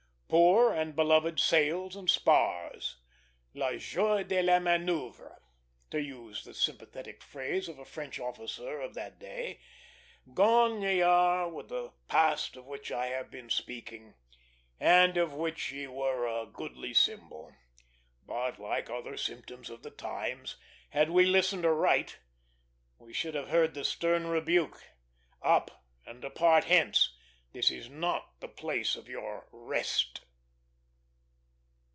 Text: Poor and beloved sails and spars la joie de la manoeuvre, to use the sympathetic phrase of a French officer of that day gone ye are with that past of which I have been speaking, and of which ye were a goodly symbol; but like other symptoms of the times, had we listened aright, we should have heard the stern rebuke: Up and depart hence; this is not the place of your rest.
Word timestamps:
Poor 0.33 0.71
and 0.73 0.95
beloved 0.95 1.41
sails 1.41 1.93
and 1.93 2.09
spars 2.09 2.95
la 3.53 3.75
joie 3.75 4.23
de 4.23 4.41
la 4.41 4.59
manoeuvre, 4.61 5.41
to 5.89 6.01
use 6.01 6.45
the 6.45 6.53
sympathetic 6.53 7.21
phrase 7.21 7.67
of 7.67 7.77
a 7.77 7.83
French 7.83 8.17
officer 8.17 8.79
of 8.79 8.93
that 8.93 9.19
day 9.19 9.59
gone 10.33 10.81
ye 10.81 11.01
are 11.01 11.49
with 11.49 11.67
that 11.67 11.91
past 12.07 12.55
of 12.55 12.65
which 12.65 12.93
I 12.93 13.07
have 13.07 13.29
been 13.29 13.49
speaking, 13.49 14.13
and 14.79 15.17
of 15.17 15.33
which 15.33 15.73
ye 15.73 15.85
were 15.87 16.25
a 16.25 16.45
goodly 16.47 16.93
symbol; 16.93 17.53
but 18.25 18.57
like 18.57 18.89
other 18.89 19.17
symptoms 19.17 19.69
of 19.69 19.83
the 19.83 19.91
times, 19.91 20.55
had 20.91 21.09
we 21.09 21.25
listened 21.25 21.65
aright, 21.65 22.19
we 22.97 23.11
should 23.11 23.35
have 23.35 23.49
heard 23.49 23.73
the 23.73 23.83
stern 23.83 24.27
rebuke: 24.27 24.81
Up 25.41 25.83
and 26.05 26.21
depart 26.21 26.63
hence; 26.63 27.17
this 27.53 27.69
is 27.69 27.89
not 27.89 28.39
the 28.39 28.47
place 28.47 28.95
of 28.95 29.09
your 29.09 29.45
rest. 29.51 30.21